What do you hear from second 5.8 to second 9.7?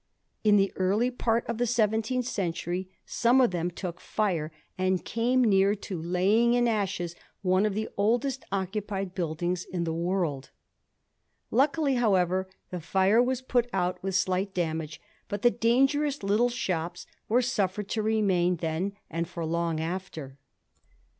laying in ashes one of the oldest* occupied buildings